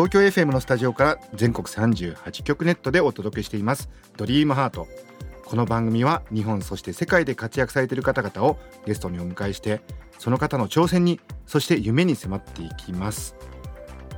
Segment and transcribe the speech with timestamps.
[0.00, 3.90] 東京 FM のスタジオから全国38局ネットでお届けしています。
[4.16, 4.88] ドリームハート。
[5.44, 9.82] この番組は日本そして世界で活躍されている方々をゲストにお迎えして
[10.18, 13.36] その方の挑戦にそして夢に迫っていきます。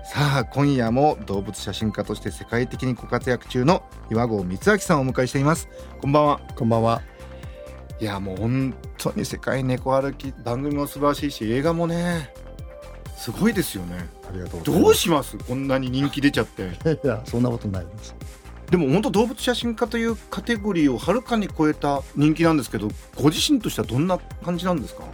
[0.05, 5.69] さあ今夜も動物写真家として世界的にご活躍中の岩合光明さんをお迎えしています。
[6.01, 6.41] こんばんは。
[6.55, 7.03] こんばんは。
[7.99, 12.33] いやもう本当に世界猫歩き番組も素晴らしいし映画もね
[13.23, 14.09] すごいですよね。
[14.29, 14.83] ありがとうございます。
[14.83, 15.39] どうします？
[15.39, 16.63] こんなに人気出ちゃって。
[17.05, 18.17] いや、そんなことないです。
[18.69, 25.05] でも本当動物写真家というカテゴリーをはるかに超えた人気なんですけどご自身としてはどんな感じなんですか？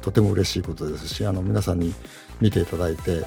[0.00, 1.92] とても嬉しいことですし、あの皆さんに
[2.40, 3.20] 見ていただいて、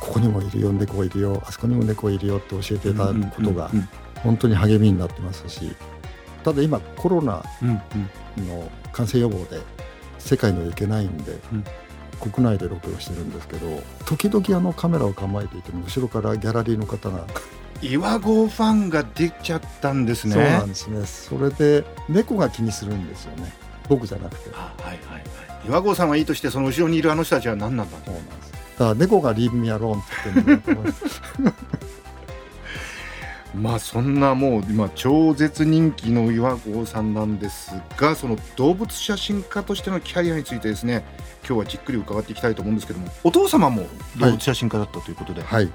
[0.00, 3.70] ここにもいるよ、猫がいるよ、あそこにも猫がいるよって教えていただくことが
[4.16, 5.76] 本当に励みになってますし、
[6.42, 7.44] ただ今コロナ
[8.36, 9.60] の感染予防で
[10.18, 11.64] 世界には行けないんで、うん
[12.20, 17.24] 国内でロケをしてるんですけど、時々あのカメラを構えていても後ろからギャラリーの方が
[17.82, 21.06] 岩合ファンが出ちゃったんですねそうなんですね。
[21.06, 23.52] それで猫が気にするんですよね。
[23.88, 24.50] 僕じゃなくて。
[24.54, 25.24] あはいはいはい
[25.66, 28.52] 岩合さんはいいとしてその後ろにいるあの人たちは何なんだそうなんです。
[28.52, 30.92] だから猫がリーブミアローンって言ってるんだと思い
[33.54, 41.04] まあそんなもう今超絶人気の岩合さんなんですがその動物写真家としてのキャリアについてですね
[41.46, 43.86] 今日はじっくり伺っていきたいと思うんですけどもお父様も
[44.18, 45.70] 動物写真家だったということで、はい。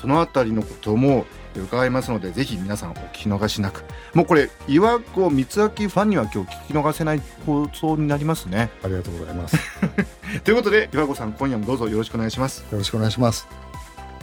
[0.00, 3.84] そのあたりのことも伺いますのでぜひ皆さんお聞き逃しなく
[4.14, 9.56] もうこれ岩合光明ファンには今日聞き逃せない放送になりますねありがとうございます。
[9.56, 9.60] よ
[10.42, 13.69] ということで岩合さん今夜もどうぞよろしくお願いしますろしくお願いします。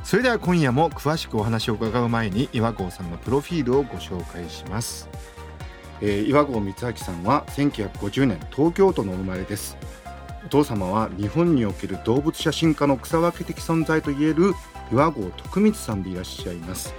[0.08, 5.10] それでは今夜も詳しくお話を伺う前に岩合さんのプロフィールをご紹介します、
[6.00, 9.76] えー岩合光明さんは1950年東京都のお生まれです。
[10.46, 14.54] お父様は日本における動物写真家の草分け的存在といえる
[14.94, 16.96] 岩合徳光さんでいらっしゃいます。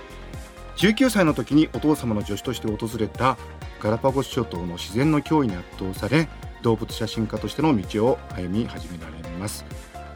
[0.77, 3.39] 19歳の時にお父様の助手として訪れた
[3.81, 6.29] ガラパゴス諸島の自然の脅威に圧倒され
[6.61, 9.65] 動物写真家としての道を歩み始められます。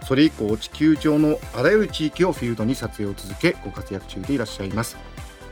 [0.07, 4.97] それ以降地球上のあらゆる地域をフィールドに撮影を続けご活躍中でいらっしゃいます。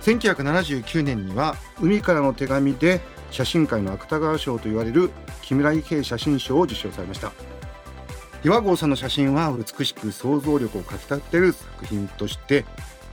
[0.02, 3.00] 1979年には海からの手紙で
[3.30, 5.10] 写真界の芥川賞と言われる
[5.42, 7.32] 木村伊兵写真賞を受賞されました。
[8.42, 12.64] 岩合さんの写真は美しく想像力をかきたてる作品として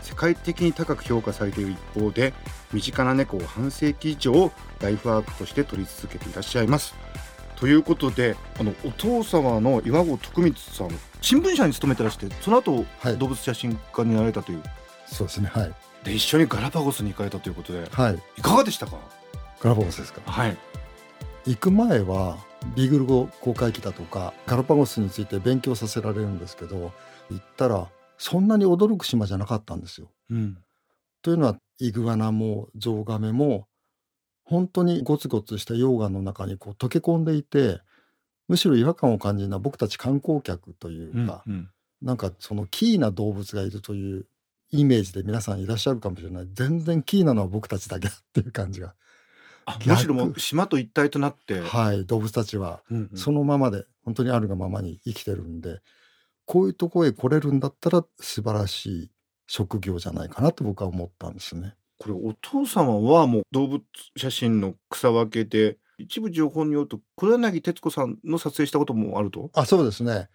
[0.02, 2.34] 世界的に高く評価されている一方で
[2.72, 6.96] 身近な猫を半世紀以上ライフワークとして撮り続けていらっしゃいます。
[7.58, 10.90] ということであのお父様の岩合徳光さん
[11.22, 14.64] 新聞社に勤めてらしてその後、はい動物写真家になられたという
[15.06, 15.50] そうですね。
[15.54, 15.74] はい。
[16.04, 18.20] で一緒にガラパゴスに行かれたということではい。
[18.38, 18.98] いかがでしたか？
[19.60, 20.22] ガラパゴスですか？
[20.30, 20.58] はい
[21.46, 22.38] 行く前は
[22.76, 26.92] ビーグル語公開機だとかガラパゴスについて勉強させられるんですけど、
[27.32, 30.12] 行ったらそんなに驚く島じゃなかったんですよ。
[30.30, 30.58] うん
[31.22, 33.68] というのはイグアナもゾウガメも
[34.44, 37.80] 本当にゴツゴツした溶岩の中にこう溶け込んでいて
[38.48, 41.70] むしろ違和感を感じるのは僕たち観光客というか、うん
[42.00, 44.28] なんかそのキーな動物がいるという
[44.70, 46.48] イメージで皆さんいらっしゃるかもしれない。
[46.54, 48.94] 全然キーなのは僕たちだけだっていう感じが。
[49.86, 53.18] むしろもう島と一体となって、はい動物たちはうんうん。
[53.18, 55.80] そのままで本当にあるがままに生きてるんで
[56.46, 59.12] こういうとこへ来れるんだったら素晴らしい
[59.48, 61.74] 職業じゃないかなと僕は思ったんですね。
[61.98, 63.82] これお父様はもう動物
[64.16, 69.50] 写真の草分けで一部情報によると黒柳徹子さんの撮影したこともあると？
[69.54, 70.30] あそうですね。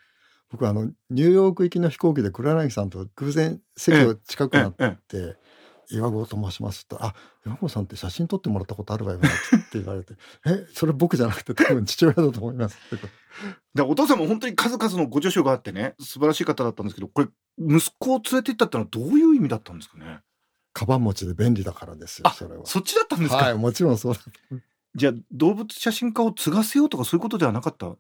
[0.51, 5.37] 僕あのニューヨーク行きの飛行機で黒柳さんと偶然席を近くなっえて
[5.91, 7.15] 「岩合と申します」と「あ
[7.47, 10.15] 岩合さんって写真撮ってもらったことあるわよね」って言われて
[10.47, 13.07] 「えそれ僕じゃなくて多分父親だと思います」っ て
[13.75, 17.29] でお父さんも本当に数々のご助手があってね素晴らしい方だったんですけどこれ
[17.59, 20.21] 息子を連れて行ったってのはどういう意味だったんですかね？
[20.75, 22.67] カバン持ちで便利だからですよあそれは。
[22.67, 24.21] そっちだったんですか、はいもちろんそうだ
[24.95, 27.97] じゃあ動物写真家を継がせようとかそういうことではなかった？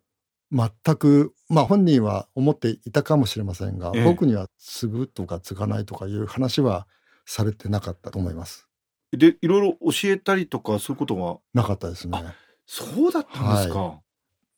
[0.50, 4.04] 全くまあ本人は思っていたかもしれませんが、ええ。
[4.04, 6.86] 僕には継ぐとか継がないとかいう話は
[7.24, 8.68] されてなかったと思います。
[9.12, 11.38] でいろいろ教えたりとかそういうことは？
[11.54, 12.22] なかったですね。
[12.66, 14.00] そうだったんですか、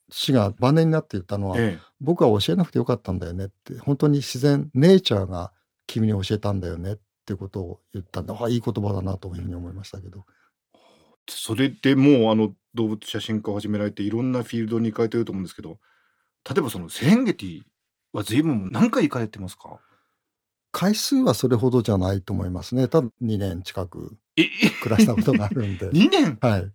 [0.09, 5.53] 父が晩年になって言ったのは、え僕は教えなくてよかったんだよねって本当に自然ネイチャーが
[5.87, 10.25] 君に教えたんだよねっっていうことを言ったんであいい言葉だなというふうに思いましたけど
[11.29, 15.79] それでもうあの動物写真家を始められていろんなフィールドに行かれてると思うんですけど
[16.49, 17.61] 例えばそのセレンゲティ
[18.13, 19.79] は随分何回行かれてますか？
[20.71, 22.87] 回数はそれほどじゃないと思いますね。
[22.87, 24.45] 多分2年近くえ
[24.83, 25.89] 暮らしたことがあるんで。
[25.91, 26.37] 2年？
[26.41, 26.71] はい。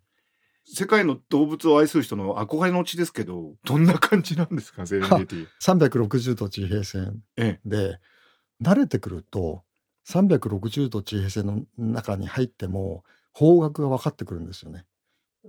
[0.65, 4.85] 世界の動物を愛する人の憧れの地ですけどどんな感じなんですか？
[4.89, 5.47] セレンゲティ。
[5.63, 7.23] 360度地平線。
[7.37, 7.99] えで
[8.63, 9.63] 慣れてくると
[10.09, 14.85] 360度地平線の中に入っても方角が分かってくるんですよね。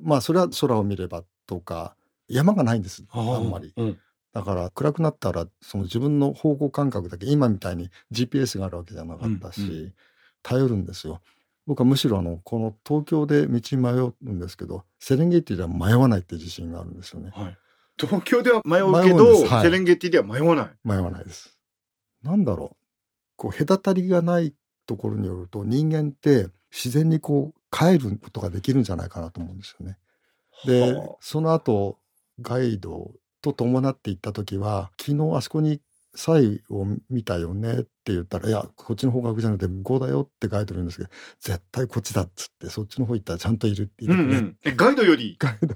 [0.02, 1.96] まあそれは空を見ればとか
[2.28, 3.74] 山がないんですあんまり。
[3.76, 4.00] うん
[4.34, 9.94] だから暗くなったらその自分の方向感覚だけ今みたいに GPS があるわけじゃなかったし、うんう
[10.44, 11.22] 頼るんですよ。
[11.68, 17.30] 僕はむしろあのこの東京で道に迷うんですけどセレンゲティでは迷わないって自信があるんですよね。
[17.34, 17.58] はい、
[18.00, 21.58] 東京では迷うけど、はいセレンゲティでは迷わない迷わないです。
[22.24, 22.78] なんだろう
[23.36, 24.54] こう隔たりがない
[24.88, 29.98] ところによると人間って自然にこう帰ることができるんじゃないかなと思うんですよね。
[30.66, 31.16] ではあ。
[31.22, 31.98] その後
[32.42, 35.82] ガイドと伴って行った時は昨日あそこに
[36.14, 41.10] サイを見たよねって言ったら「いやこっちの方角じゃなくて向こうだよ」ってガイド言うんですけど
[41.40, 45.38] 絶対こっちだっつってそっちの方行ったらちゃんといるって言ってくれ、うんうん、えガイドより？
[45.40, 45.76] ガイド。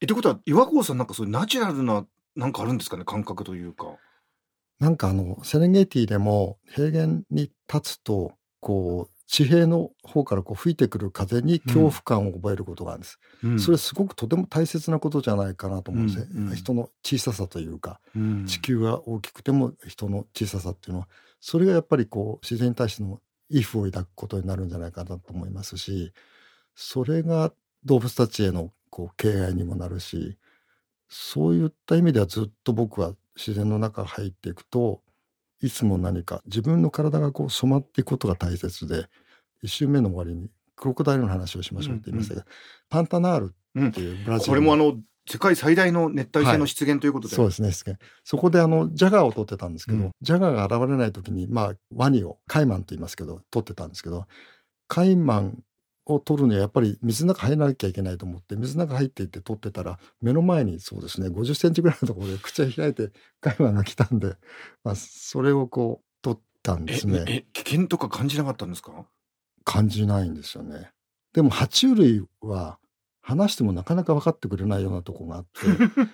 [0.00, 3.96] えってことは岩合さんなんかそういうナチュラルななんかあるんですかね感覚というか。
[4.78, 13.18] なんかあのセレンゲティでも平原に立つとこう地平の方からこう吹いてくる風に恐怖感を覚えることがあるんです、
[13.58, 16.54] それすごくとても大切なことじゃないかなと思うんですね、うんうん。
[16.54, 18.46] 人の小ささというかうん。
[18.46, 21.08] 地球が大きくても人の小ささっていうのは
[21.40, 23.20] それがやっぱりこう自然に対しての
[23.50, 26.12] 畏怖を抱くことになるんじゃないかなと思いますし
[26.74, 27.52] それが
[27.84, 30.36] 動物たちへのこう敬愛にもなるし
[31.08, 35.02] そういった意味ではずっと僕は自然の中入っていくと
[35.62, 39.06] いつも何か自分の体がこう染まっていくことが大切で
[39.62, 42.46] 一周目の終わりにクロコダイルの話をしましょうって言いましたけど、
[42.90, 43.54] パンタナール
[43.88, 44.96] っていうブラジルこれもあの
[45.28, 50.10] 世界最大の熱帯性の出現ということで、そうですねですねそこであのジャガーを取ってたんですけど、うん。
[50.20, 54.26] ジャガーが現れない時にまあワニをカイマンと言いますけど取ってたんですけど
[54.86, 55.58] カイマン
[56.06, 63.10] を取るにはやっぱり水の中入らなきゃいけないと思って水の中入っていって取ってたら目の前にそうですね50センチぐらいのところで口を開いて
[63.40, 64.36] カイマンが来たんで、
[64.84, 67.24] まあ、それをこう取ったんですね。
[67.26, 69.04] ええ危険とか感じなかったんですか？
[69.64, 70.90] 感じないんですよね。
[71.32, 72.78] でも爬虫類は
[73.20, 75.50] 話してもなかなか分かってくれないようなとこがあって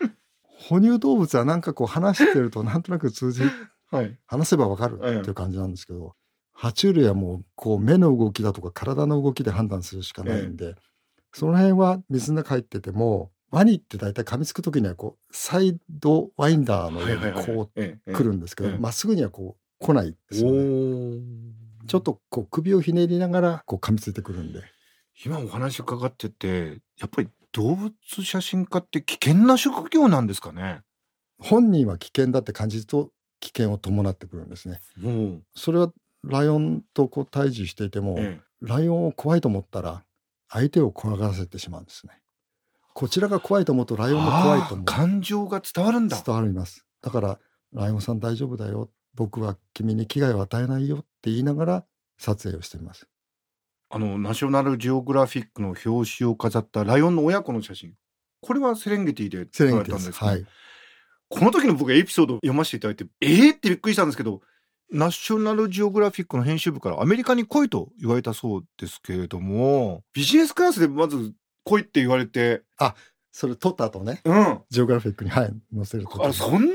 [0.42, 3.42] 哺乳動物はなんかこう話してるとなんとなく通じ
[3.90, 4.18] はい。
[4.26, 6.14] 話せばわかるっていう感じなんですけど、
[6.56, 10.75] 爬虫類はもうこう目の動きだとか体の動きで判断するしかないんで、
[11.32, 20.60] その辺は水の中入っててもワニって大体噛みつく時にはこうサイドワインダーのようにこえう来るんですけどええま、っすぐにはこう来ないですおよね。
[20.60, 21.20] ー
[21.88, 24.62] ちょっとこう首をひねりながらこう噛みついてくるんで。
[25.25, 27.93] 今お話伺っててやっぱり動物
[28.25, 30.81] 写真家って危険な職業なんですかね？
[31.38, 33.10] 本人は危険だって感じると
[33.40, 34.81] 危険を伴ってくるんですね。
[34.96, 35.93] もう、それは
[36.24, 40.04] ライオンとこう対峙していても、えライオンを怖いと思ったら
[40.48, 42.12] 相手を怖がらせてしまうんですね。
[42.94, 46.86] こちらが怖いと思うとライオンも怖いと思う感情が伝わるんだ伝わります。
[47.00, 47.38] だから
[47.72, 48.90] ライオンさん大丈夫だよ。
[49.14, 51.85] 僕は君に危害を与えないよって言いながら
[52.18, 53.08] 撮影をしています。
[53.90, 57.94] あのナショナルジオグラフィックの表紙を飾ったライオンの親子の写真
[58.40, 59.64] これはセレンゲティで撮。
[59.64, 60.47] られたんですか、はい。
[61.28, 64.40] この時の僕エピソードを読ませていただいてえーってびっくりしたんですけど
[64.92, 70.04] ナショナルジオグラフィックの編集部からアメリカに来いと言われたそうですけれども。
[70.12, 71.32] ビジネスクラスでまず
[71.64, 72.62] 来いって言われて。
[73.32, 74.61] それ撮った後ね、うん。
[74.68, 76.68] ジオグラフィックに、はい、載せるとあそんな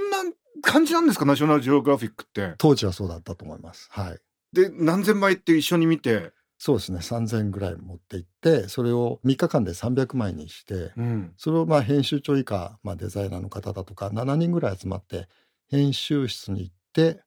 [0.63, 1.25] 感じなんですか？
[1.25, 2.55] ナショナルジオグラフィックって。
[2.57, 3.87] 当時はそうだったと思います。
[3.91, 4.17] はい。
[4.53, 6.97] で何千枚って一緒に見て、そうですね。
[6.97, 15.27] 3000ぐらい持って行って、それを3日間で300枚にして、うん、それをまあ編集長以下、まあ、デザイナーの方だとか7人ぐらい集まって
[15.69, 17.19] 編集室に行って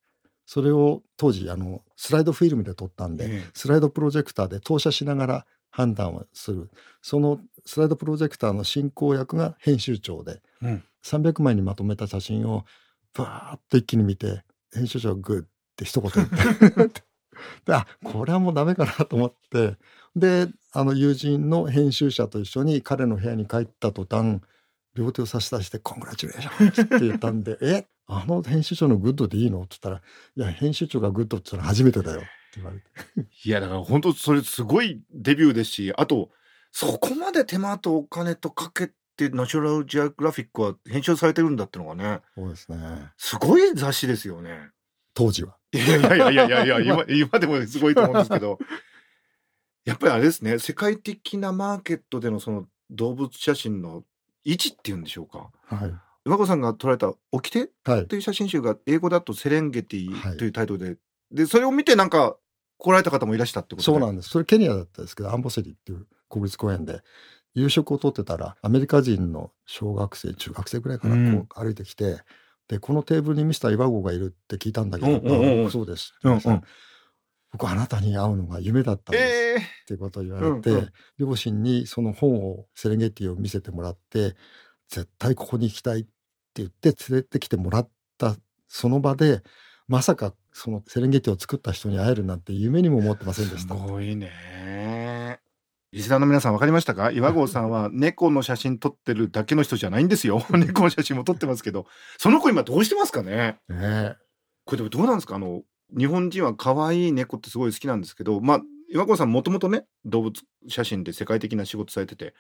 [0.51, 6.69] それを当時あのスライドフィルムで撮ったんで、えスライドプロジェクターで投射しながら判断をする。
[7.03, 10.83] そのスライドプロジェクターの進行役が編集長で、うん。
[11.05, 12.65] 300枚にまとめた写真を
[13.15, 14.43] バーッと一気に見て
[14.75, 17.05] 編集長が Good って一言言って。
[17.65, 19.77] であこれはもうダメかなと思って。
[20.17, 24.41] であの友人の編集者と一緒に彼の部屋に帰った途端
[24.95, 30.03] 両手を差し出して「Congratulation」って言ったんで「えあの編集長の Good でいいの?」って言ったら
[30.37, 32.85] 「いや編集長が Good って言ったら初めてだよ」って言われて
[33.45, 36.31] いやだから本当それすごいデビューですしあと
[36.73, 44.71] そこまで手間とお金とかけてナショナルジオグラフィックは編集されてるんだってのがねそうですねすごい雑誌ですよね。
[45.13, 45.57] 当時は。
[45.73, 48.59] いやいやいやいやいやいや今 今でもすごいと思うんですけど
[49.85, 54.05] やっぱりあれですね世界的なマーケットでのその動物写真の
[54.45, 55.95] 位置っていうんでしょうかはい。
[56.31, 58.15] 岩子さんが撮られた「掟」はいと。
[58.15, 60.97] いう写真集が英語だと「セレンゲティは」いというタイトルで、
[61.33, 62.37] でそれを見てなんか
[62.79, 64.29] 来られた方もいらしたってことでそうなんです。
[64.29, 67.03] それケニアだったんですけど、アンボセリっていう国立公園で、
[67.55, 72.23] 夕食をとってたら、アメリカ人の小学生、中学生ぐらいからうんこう歩いてきて、
[72.69, 76.15] で、このテーブルにミスター岩合がいるって聞いたんだけど、うんうんそうです。
[76.23, 76.63] うんうん
[77.53, 79.25] 僕あなたに会うのが夢だったんです。
[79.25, 84.37] ええってことを言われて、うんうん両親にその本をセレンゲティを見せてもらって
[84.89, 86.11] 絶対ここに行きたいって
[86.57, 87.89] 言って連れてきてもらっ
[88.19, 88.37] た
[88.69, 89.43] その場で
[89.89, 93.75] まさかそのセレンゲティを作った人に会えるなんて夢にも思ってませんですした。
[93.75, 95.39] ごいね。
[95.93, 97.11] リスナーの皆さん分かりましたか？
[97.13, 100.45] 岩合さんは猫の写真撮ってるだけの人じゃないんですよ。
[100.51, 101.87] 猫の写真も撮ってますけど。
[102.19, 103.59] その子今どうしてますかね？
[103.69, 104.17] ね
[104.65, 105.37] これでもどうなんですか？
[105.37, 105.63] あの
[105.97, 112.35] 日本人は可愛い猫ってすごい好きなんですけどまあ岩合さんもともとね動物写真で世界的な仕事されてて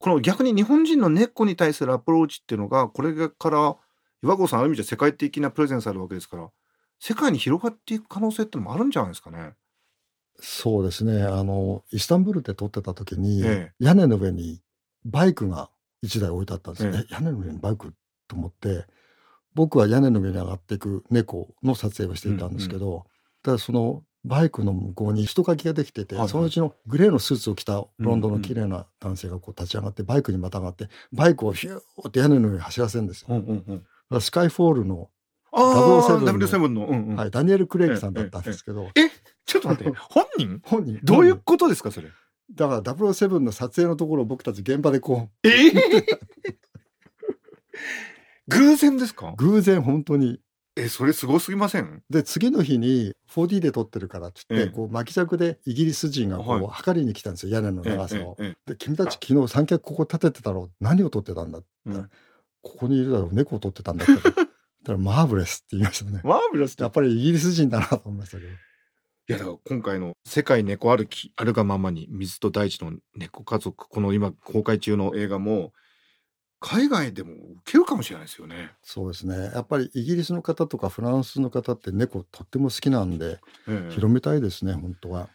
[0.00, 3.76] この逆に日本人の猫に対するアプローチっていうのがこれから
[4.22, 6.48] 岩合さんある意味じゃ世界的なプレゼンスあるわけですから
[6.98, 9.52] 世界に広がっていく可能性ってのもあるんじゃないですかね。
[10.40, 11.22] そうですね。
[11.22, 14.62] あのイスタンブールで撮ってた時に、え屋根の上に
[15.04, 15.70] バイクが
[16.02, 17.14] 1台置いてあったんですよ、えええ。
[17.14, 17.92] 屋根の上にバイク
[18.26, 18.86] と思って
[19.54, 23.04] 僕は屋根の上に上がっていく猫の撮影をしていたんですけど、
[23.42, 26.28] ただそのバイクの向こうに人影ができてて、はいはい。
[26.30, 33.26] そのうちのグレーのスーツを着たロンドンの綺麗な男性がこう立ち上がってバイクにまたがってバイクをヒューって屋根の上に走らせるんですよ。
[33.30, 35.08] うんうんスカイフォールの、
[35.52, 37.16] ああ007 007の、うんうん。
[37.16, 38.88] はい、ダニエル・クレイグさんだったんですけど、
[39.46, 40.60] ちょっと待って本人？
[40.64, 40.98] 本人。
[41.04, 42.08] どういうことですかそれ？
[42.52, 46.06] だから007の撮影のところを僕たち現場でこええ
[48.48, 49.28] 偶然ですか？
[49.30, 50.40] う偶然本当に
[50.84, 52.02] えそれすごすぎません？
[52.10, 54.74] で次の日に 4D で撮ってるからって言って、ええ。
[54.74, 56.66] こう巻き尺でイギリス人がこう、はい。
[56.68, 58.36] 測りに来たんですよ屋根の長さを。
[58.66, 61.68] で君たち昨日三脚ここ立ててたろ何を撮ってたんだって。
[62.62, 64.12] ここにいるだろう猫を撮ってたんだって。
[64.22, 64.48] 言っ
[64.84, 66.20] たらマーブレスって言いましたね。
[66.24, 66.82] マーブラスって？
[66.82, 68.50] やっぱりイギリス人だなと思いましたけど。
[68.50, 68.52] い
[69.28, 75.72] やだから今回の「世界猫歩きあるがままに水と大地の猫家族」この今公開中の映画も
[76.60, 78.70] 海外でも受けるかもしれないですよね。
[78.82, 85.28] そうですねやっぱりイギリスの方とかフランスの方って猫とっても好きなんでええ広めたいですね本当は。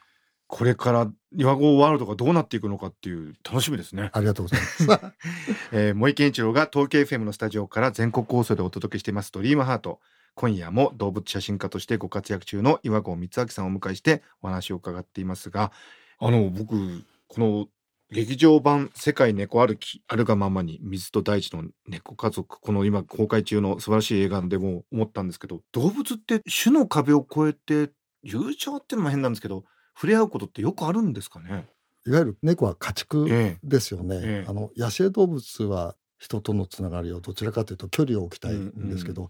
[0.47, 4.11] これから岩合ワールドがどうなっていくのかっていう楽しみですね。
[4.13, 5.15] ありがとうございます。
[5.73, 9.99] えー、森健一郎が東京 FM のスタジオから全国放送でお届けしています「ドリームハート
[10.35, 15.71] 今夜も動物写真家としてご活躍中の岩合光明さんをお迎えしてお話を伺っていますが
[16.19, 17.67] あの僕この
[18.11, 31.67] 劇場版「世界猫歩きあるがままに水と大地の猫家族」この今公開中の素晴らしい映画でも思ったんですけど動物って種の壁を越えて友情っていうのも変なんですけど触れ合うことってよくあるんですかね？
[32.05, 34.45] いわゆる猫は家畜えですよね、ええ。
[34.47, 39.29] あの野生動物は人とのつながりをどちらかというと距離を置きたいんですけど、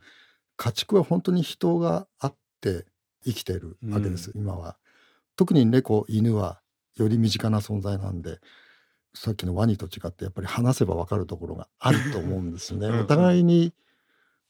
[0.57, 2.85] 家畜は本当に人があって
[3.23, 4.77] 生きてるわけです、今は。
[5.35, 6.61] 特に猫犬は
[6.97, 8.39] より身近な存在なんで
[9.15, 12.87] さっきのワニと違ってやっぱり話せば分かるところがあると思うんですね。
[12.87, 13.73] うんうんお互いに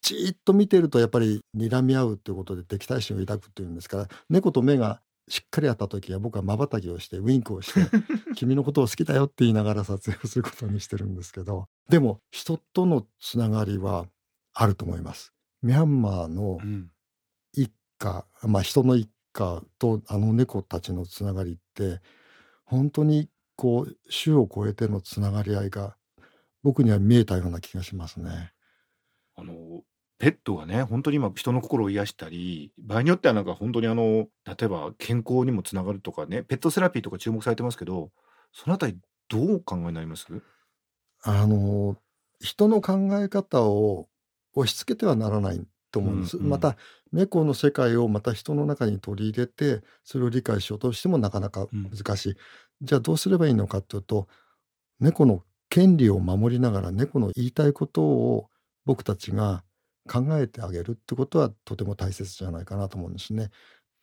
[0.01, 7.89] じーっと見てるとやっぱり睨み合うということで敵対心を抱くっていうんですから猫と目がしっかり合った時は僕は瞬きをしてウインクをして
[8.35, 14.05] 君のことを好きだよって言いながら撮影をすることにしてるんですけどでも人とのつながりは
[14.53, 15.33] あると思います。
[15.63, 16.91] ミャンマーのうん
[17.53, 22.01] 一家、まあ、人の一家とあの猫たちのつながりって
[22.65, 25.95] 本当にこう種を超えてのつながり合いが
[26.63, 28.51] 僕には見えたような気がしますね。
[29.35, 29.83] あの
[30.17, 38.11] ペットがね本当に今人の心を癒したり場合によってはなんか本当にあの例えば健康にもつながるとかねペットセラピーとか注目されてますけど
[38.53, 38.97] そのあたり
[39.27, 40.27] どうお考えになります？
[41.23, 41.97] あの
[42.39, 44.07] 人の考え方を
[44.53, 46.37] 押し付けてはならないと思うんです。
[46.37, 46.77] うんうんまた
[47.11, 52.35] 猫の世界をまた人の中に取り入れてそれを理解しようとしてもなかなか難しい。
[52.81, 54.27] じゃあどうすればいいのかというと
[54.99, 58.49] 猫の権利を守りながら猫の言いたいことを
[58.85, 59.63] 僕たちが
[60.09, 63.49] 考えてあげるってことはとても大切じゃないかなと思うんですね。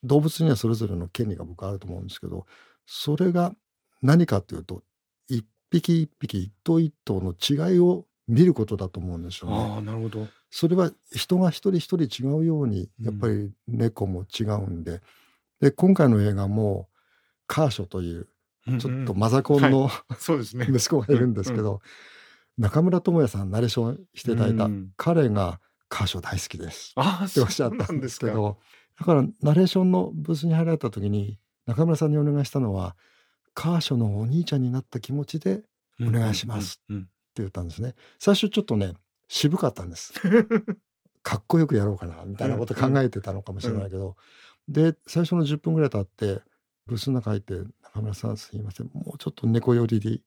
[0.02, 2.46] 動物にはそれぞれの権利が僕はあると思うんですけど
[2.86, 3.54] それが
[4.02, 4.82] 何かというと
[5.28, 9.56] 一匹一匹一頭一頭の違いを見ることだと思うんですよね。
[9.56, 15.00] ああなるほどそれは人が一人一人違うようにうんやっぱり猫も違うんで,、
[15.60, 16.88] で今回の映画も
[17.46, 18.28] カーショという
[18.78, 21.80] ちょっとマザコンの、息子がいるんですけど、
[22.58, 24.90] 中村智也さんナレーションしていただいた、うん。
[24.96, 26.94] 彼がカーショ大好きです。
[26.98, 28.58] っておっしゃったんんでですけど
[28.98, 32.96] だからナレーションのブースに入られた時に中村さんにお願いしたのは
[33.54, 35.64] カーショのお兄ちゃんになった気持ちでって
[36.00, 37.08] お願いしますうんうん。
[37.36, 37.94] 言ったんですね。
[38.18, 38.92] 最初ちょっとね
[39.28, 40.12] 渋かったんです。
[41.22, 44.16] かっこよくやろうかなみたいなこと考えてたのかもしれないけど、
[44.68, 46.42] で最初の10分ぐらい経って
[46.86, 47.54] ブースの中入って
[47.94, 48.90] 「中村さんすいません。
[48.94, 50.20] もうちょっと猫寄りで。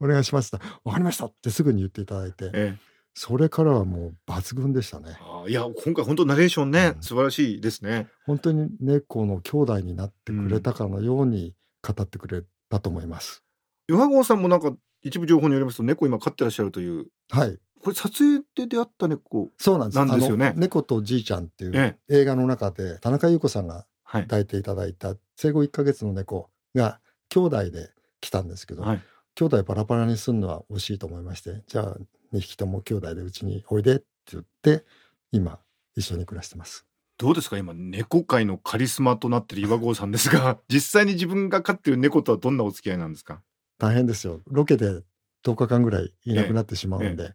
[0.00, 2.46] お願いします」って「分かりました」ってすぐに言っていただいて。
[2.54, 2.88] ええ。
[3.14, 5.18] それからはもう抜群でしたね。
[5.48, 7.02] いや今回本当ナレーションね、うん。
[7.02, 8.06] 素晴らしいですね。
[8.26, 13.42] 本当に猫の兄弟になってくれたかのように語ってくれたと思います、
[13.88, 14.72] 岩合さんもなんか
[15.02, 17.06] 一部情報によりますと猫今飼ってらっしゃるという。
[17.30, 17.58] はい。
[17.80, 19.96] これ撮影で出会った猫そうなんです。
[19.98, 20.52] なんですよね。
[20.56, 24.46] 猫とじいちゃんっていうえ映画の中で田中優子さんがはい抱い。
[24.46, 29.02] ていただいた生後1ヶ月の猫が兄弟で来たんですけど、はい。
[29.34, 31.96] 兄弟バラバラにするのは惜しいと思いましてじゃあ
[32.34, 34.84] 2匹とも兄弟でうちにおいでって言って
[35.30, 35.60] 今
[35.96, 36.84] 一緒に暮らしてます。
[37.18, 37.58] どうですか？
[37.58, 43.42] 今猫界のカリスマとなってる岩合さんですが 実際に自分が飼ってる猫とはどんなお付き合いなんですか？
[43.78, 44.40] 大変ですよ。
[44.46, 45.02] ロケで
[45.44, 47.34] 10日間ぐらいいなくなってしまうんで、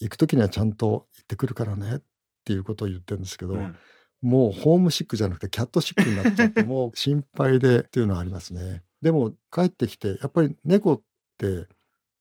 [0.00, 2.00] 行く時にはちゃんと行ってくるからねっ
[2.44, 3.76] ていうことを言ってるんですけど、うん
[4.22, 8.82] もうホームシックじゃなくてキャットシックになっちゃってもう心配でっていうのはありますね。
[9.02, 11.02] でも帰ってきてやっぱり猫っ
[11.38, 11.66] て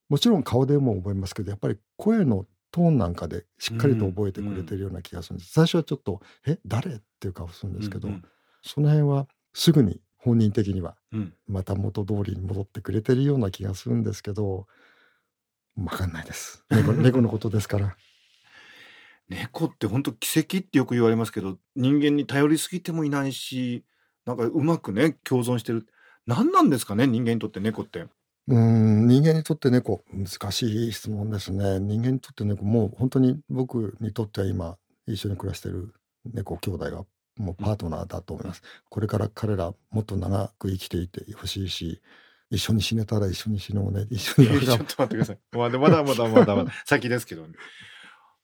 [0.09, 5.51] もちろん顔でも覚えますけどやっぱり声のトーンなんかでしっかりと覚えてくれてるような気がするんです。
[5.51, 8.23] 最初はちょっと「え誰?」っていう顔するんですけど、うん
[8.63, 14.67] その辺はすぐに本人的にはうんまた元通りに戻ってくれてるような気がするんですけど
[15.75, 17.95] 分かんないです猫猫のことですから。
[19.31, 23.85] 猫って本当奇跡ってよく言われますけど人間に頼りすぎてもいないし
[24.25, 25.87] なんかうまくね共存してる。
[26.27, 28.01] 何なんですかね人間にとって猫って。
[28.01, 31.79] うーん人間にとって猫難しい質問ですね。
[31.79, 35.93] 人間にとって猫もう本当に僕にとっては今一緒に暮らしてる
[36.25, 37.05] 猫兄弟が
[37.37, 42.01] もうパートナーだと思います、これから彼らもっと長く生きていてほしいし
[42.51, 44.05] 一緒に死ねたら一緒に死のうね。
[44.09, 45.39] 一緒に ちょっと待ってください。
[45.53, 46.71] まだまだまだまだまだ。
[46.85, 47.53] 先ですけど、ね、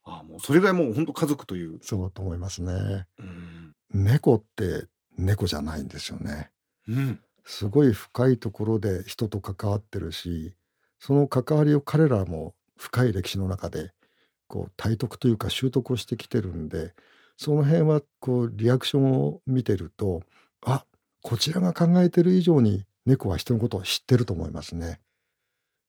[0.08, 1.80] あもうそれぐらいもう本当家族という。
[1.82, 3.76] そうと思いますねうん。
[3.94, 6.50] 猫って猫じゃないんですよね
[6.88, 7.20] うん。
[7.46, 10.54] すごい深いところで人と関わってるし
[11.00, 13.92] その関わりを彼らも深い歴史の中で
[14.48, 16.94] こう体得というか習得をしてきてるんで
[17.38, 20.24] その辺はこうリアクションを見てると
[20.66, 20.86] あ
[21.22, 25.00] こちらが考えてる以上に猫は人のことを知ってると思いますね。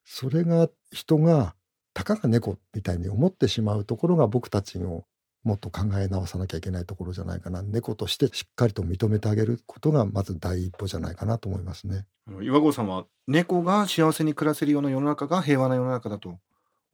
[0.04, 1.54] それが人が
[1.98, 5.04] たかが猫みたいに思ってしまうところが僕たちの
[5.42, 12.06] もっと考え直さなきゃいけないところじゃないかな猫としてしっかりと認めてあげることがまず第一歩じゃないかなと思いますね。
[12.40, 16.38] 岩合さんは猫が幸せに暮らせるような世の中が平和な世の中だと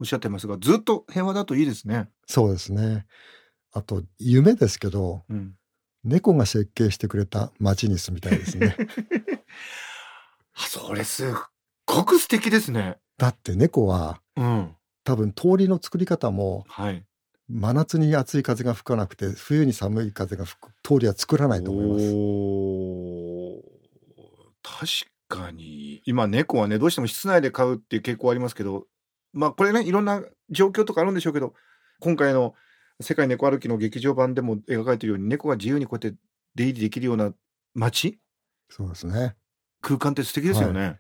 [0.00, 2.08] おっしゃってますが、ずっと平和だといいですね。
[2.26, 3.04] そうですね。
[3.72, 5.52] あと夢ですけどうん。
[6.02, 8.74] 猫が設計してくれた街に住みたいですね。
[10.56, 11.28] あ、それすっ
[11.84, 12.96] ごく素敵ですね。
[13.18, 14.76] だって猫はうん。
[15.04, 17.04] 多分通りの作り方もはい。
[17.46, 22.04] 真夏に暑い風が吹かなくて冬に寒い風が吹く通りは作らないと思います。
[24.62, 28.86] 確かに今猫はねどうしても室内で飼うっていう傾向ありますけど
[29.34, 31.52] まあこれねいろんな状況とかあるんでしょうけど
[32.00, 32.54] 今回の
[33.02, 36.18] 「世界猫歩き」の劇場版でも描かれているように猫が自由にこうやって
[36.54, 37.34] 出入りできるような
[37.74, 38.20] 街？
[38.70, 39.36] そうですね。
[39.82, 40.98] 空間って素敵ですよね。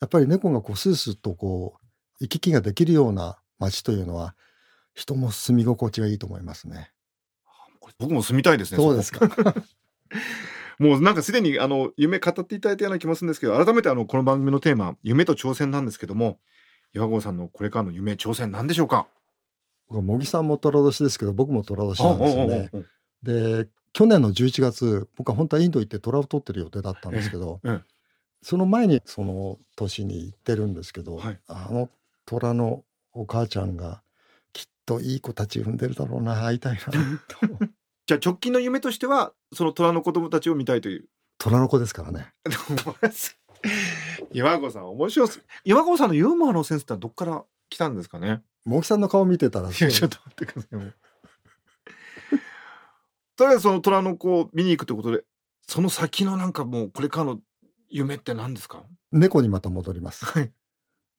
[0.00, 1.83] やっぱり猫がこうスースーとこう
[2.24, 4.34] 行き来ができるような街というのは
[4.94, 6.90] 人も住み心地がいいと思いますね。
[7.98, 8.78] 僕も住みたいですね。
[8.78, 9.28] そうですか。
[10.78, 16.40] もうなんかすでにあの夢語っていただいたような気もするんですけど改めてあのこの番組のテーマ「夢と挑戦」なんですけども
[16.94, 19.06] 岩合さんのこれからの夢挑戦なんでしょうか？
[19.90, 22.70] 茂木さんも寅年ですけど僕も寅年なんですよね。
[23.22, 27.94] で去年の11月僕は本当はインド行って虎を取ってる予定だったんですけど、ええええ
[28.44, 31.88] その前にその年に行ってるんですけど、はいあの
[32.26, 34.02] 虎のお母ちゃんが
[34.52, 36.90] きっといい子たち産んでるだろうな会いたいなと
[38.06, 41.08] じゃあ直近の夢としてはその虎の子供たちを見たいという？
[41.38, 42.32] 虎の子ですからね
[44.32, 45.28] 岩合さん面白い。
[45.64, 48.42] 岩合さんのユーモアのセンスってどっから来たんですかね？
[48.66, 50.94] 茂木さんの顔見てたらいやちょっと待ってください。
[53.36, 55.24] とりあえずその虎の子を見に行くということで
[55.66, 57.40] その先のなんかもうこれからの
[57.88, 58.84] 夢って何ですか？
[59.12, 60.52] 猫にまた戻りますはい。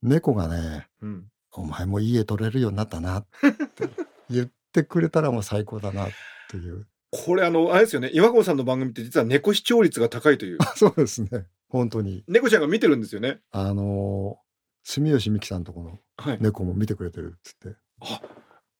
[0.02, 1.28] 猫がねうん。
[1.52, 3.88] 「お前もいい絵撮れるようになったな」 って
[4.30, 6.08] 言ってくれたらもう最高だなっ
[6.50, 13.40] ていうこれあのあれですよね岩合さんの番組って実は猫視聴率が高いという そうですね本当に猫ちゃんが見てるんですよね。
[13.50, 14.38] あの
[14.84, 16.38] 住吉美紀さんとこのはい。
[16.40, 17.76] 猫も見てくれてるっつって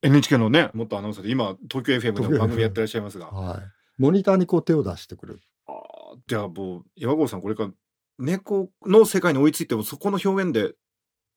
[0.03, 3.63] NHK のね元アナウンサーで今東京 FM でも番組やってらっしゃいますがはい。
[3.99, 5.41] モニターにこう手を出してくる。
[5.67, 7.71] あーじゃあもう岩合さんこれから
[8.19, 10.75] 猫の世界に追いついてもそこの表現で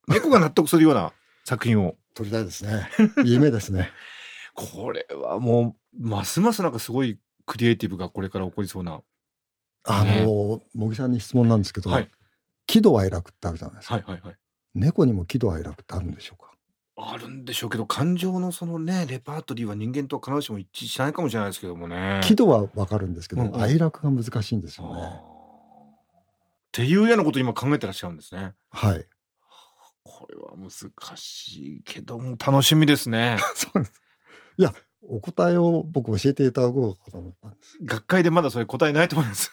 [0.08, 1.14] 猫が納得するような
[1.46, 2.90] 作品を撮りたいですね。
[3.26, 3.92] 夢ですね。
[4.56, 9.02] これはもうますますなんかすごいクリエイティブがこれから起こりそうな
[9.86, 12.12] あの、茂木さんに質問なんですけど、はい
[12.68, 13.96] 喜怒哀楽ってあるじゃないですか。
[13.96, 14.36] はいはいはい
[14.76, 16.52] 猫にも喜怒哀楽ってあるんでしょうか？
[16.98, 22.20] あるんでしょうけど感情のそのねレパートリーは人間と必ずしも一致しないかもしれないですけどもね。
[22.24, 25.02] 喜怒はわかるんですけど、うんうん哀楽が難しいんですよね。
[25.02, 28.54] っていうようなことを今考えてらっしゃるんですね。
[28.70, 29.08] はい。
[30.12, 33.38] これは難しいけども楽しみですね。
[33.54, 34.02] そうです。
[34.58, 37.78] いや、お答えを僕教えていただこうかと思ったんです。
[37.84, 39.52] 学会でまだそれ答えないと思います。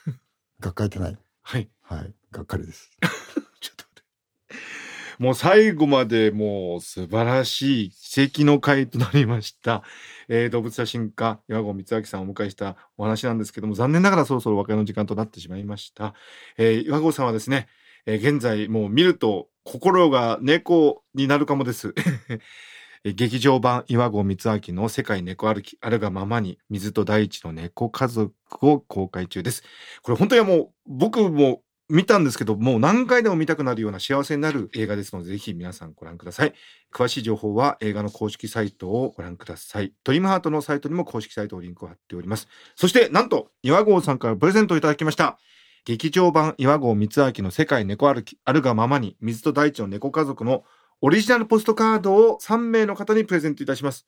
[0.61, 1.19] 学会ってない？
[1.43, 1.69] はい。
[1.83, 2.15] はい。
[2.33, 2.91] がっかりです。
[3.61, 5.23] ちょっと待って。
[5.23, 9.83] もう最後までもう素晴らしい奇跡の回となりました。
[10.29, 16.15] えー動物写真家岩合光明さんをお迎えしたお話なんですけども残念ながらそろそろお別れの時間となってしまいました。
[16.57, 17.69] えー岩合さんはですね、
[18.07, 21.95] えー現在もう見ると心が猫になるかもです。
[23.05, 29.63] 劇場版岩合光明の世界猫歩きあるがままに水と大地の猫家族を公開中です。
[30.03, 36.53] これ本当にもう僕も見たんですけど、もう何回でも見たくなるような幸せになる映画ですので、ぜひ皆さんご覧ください。
[36.93, 39.93] 詳しい情報は映画の公式サイトをご覧ください。
[40.03, 42.49] ドリムハートのサイトにも公式サイトをリンクを貼っております。
[42.75, 45.39] そして、なんと、岩合さんからプレゼントをいただきました。
[45.87, 50.65] 劇場版岩合光明の世界猫歩き、あるがままに、水と大地の猫家族の
[51.01, 54.05] オリジナルポストカードを3名の方にプレゼントいたします。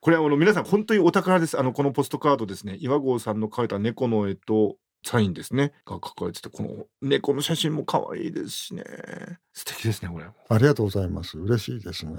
[0.00, 1.58] これはあの皆さん本当にお宝です。
[1.58, 2.78] あの、このポストカードですね。
[2.80, 5.74] 岩合さんの描いた猫の絵と、サインですね。
[5.84, 8.84] が書かれてて、この猫の写真も可愛いですしね。
[9.52, 10.24] 素敵ですね、これ。
[10.24, 11.38] ありがとうございます。
[11.38, 12.14] 嬉しいですね。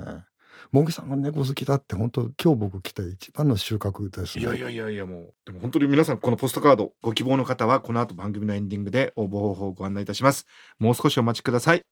[0.72, 4.44] 茂木さんが猫好きだって本当今日僕来た一番の収穫ですね。
[4.44, 5.34] いやいやいやいや、もう。
[5.46, 10.46] でも本当に皆さん、このポストカード、ご希望の方は、この後番組のエンディングで応募方法をご案内いたします。
[10.78, 11.84] もう少しお待ちください。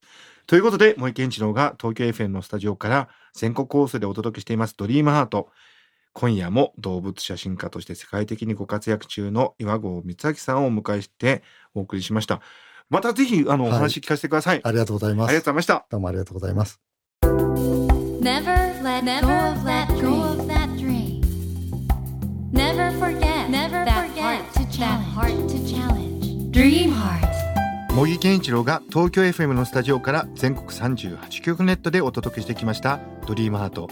[0.45, 5.49] ということで、森健一郎が東京 FM のスタジオから全国放送でお届けしています、ドリームハート。
[6.13, 11.43] 今夜も動物写真家として世界的にご活躍中の岩合光明さんをお迎えして
[11.75, 12.41] お送りしました。
[12.89, 14.61] またぜひ、あの、おはい話聞かせてください。
[14.63, 15.45] ありがとうございますありがとうご。
[15.45, 15.85] ざいました。
[15.89, 16.86] どうもありがとうございます。
[18.27, 21.21] Never let go of that go of that dream.
[22.51, 26.51] Never forget never that forget heart to that heart to challenge.
[26.51, 27.25] Dream heart.
[27.95, 33.87] 茂木健一郎が東京 FM のスタジオから全国38局ネットでお届けしてきました「ドリームハート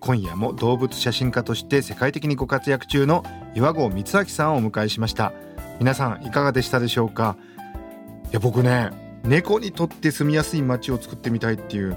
[0.00, 3.22] 今夜も動物写真家として世界的にご活躍中の
[3.54, 5.32] 岩合光明さんをお迎えしました
[5.78, 7.36] 皆さんいかがでしたでしょうか？
[8.28, 8.90] いや僕ね
[9.22, 11.96] 猫にとって住みやすい街を作ってみたいっていう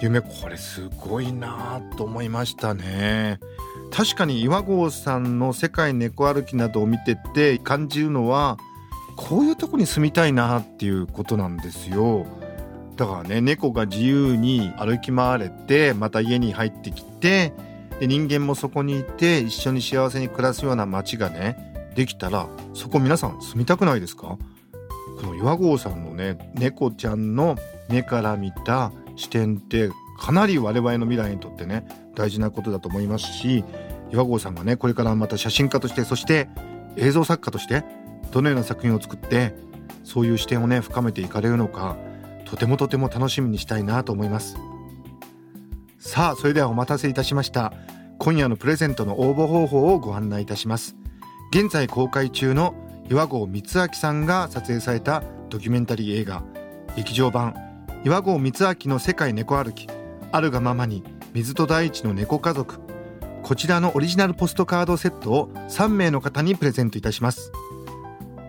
[0.00, 3.40] 夢これすごいなと思いましたね。
[3.90, 8.58] 確かに岩合さんの世界猫歩きなどを見てて感じるのは
[9.16, 12.26] こういうとこに住みたいなっていうことなんですよ。
[12.96, 17.52] だからね猫が自由に歩き回れてまた家に入ってきて
[18.00, 24.38] で人間もそこにいて一緒に幸せに暮らすような街がねできたらそこ皆さん住みたくないですか？
[25.20, 27.56] この岩合さんのね猫ちゃんの
[27.88, 33.64] 目から見た視点ってかなり我々の未来にとってね大事なことだと思いますし
[34.10, 36.48] 岩合さんがねこれからまた写真家としてそして
[36.96, 37.84] 映像作家として
[38.30, 39.54] どのような作品を作って
[40.04, 41.96] そういう視点をね深めていかれるのか
[42.44, 44.56] とてもとても楽しみにしたいなと思います。
[45.98, 47.72] さあそれではお待たせいたしました。
[48.18, 50.96] 今夜のプレゼントの応募方法をご案内いたします。
[51.50, 52.74] 現在公開中の
[53.10, 56.42] 岩合光明さんが撮影されたドキュメンタリー映画
[56.96, 57.65] 劇場版
[58.06, 58.52] 岩合光明
[58.88, 59.88] の世界猫歩き
[60.30, 61.02] あるがままに
[61.34, 62.78] 水と大地の猫家族。
[63.42, 67.50] こちらのオリジナルポストカードセットを3名の方にプレゼントいたします。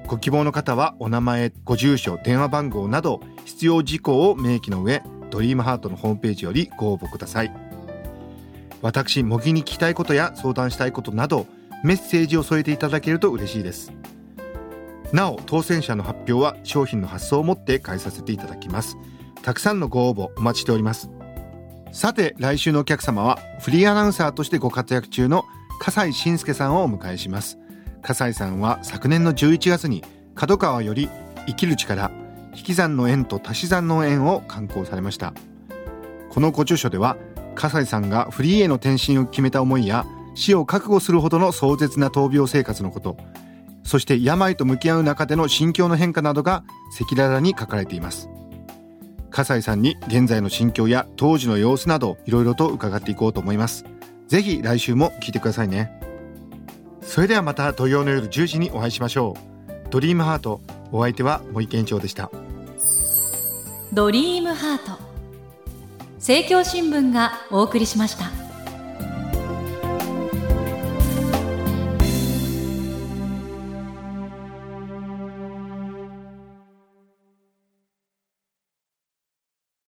[0.06, 7.52] ご希望の方はお名前ご住所電話番号など必要事項を明記の上ドリームハートのホームページよりご応募ください。
[8.84, 11.48] 私模擬に聞きたいことや相談したいことなど
[11.84, 13.92] メッセージを添えていただけると嬉しいです。
[15.12, 18.98] なお当選者の発表は商品の発送をもって返させていただきます。
[19.48, 21.10] たくさんのご応募お待ちしております。
[21.94, 25.46] さて来週のお客様はフリーアナウンサーとしてご活躍中の
[25.80, 27.58] 笠井信介さんをお迎えします。
[28.02, 30.04] 笠井さんは昨年の11月に
[30.36, 31.08] 角川より
[31.46, 32.12] 生きる力
[32.56, 35.34] 引き算の縁と足し算の縁を刊行されました。
[36.30, 37.16] このご著書では
[37.56, 40.06] 笠井さんがフリーへの転身を決めた思いや
[40.36, 43.16] 死を覚悟するほどの壮絶な闘病生活のこと
[43.86, 46.66] そして病と向き合う中での心境の変化などが
[47.00, 48.30] 赤裸々に書かれています。
[49.30, 53.86] 笠井さんに現在の心境や当時の様子などいろいろと伺っていこうと思います。
[54.28, 55.92] ぜひ来週も聞いてくださいね。
[57.02, 59.90] それではまた土曜の夜10時にお会いしましょう。
[59.90, 60.62] ドリームハート
[60.92, 62.30] お相手は森健長でした。
[63.94, 65.00] ドリームハート。
[66.16, 68.47] 政教新聞がお送りしました。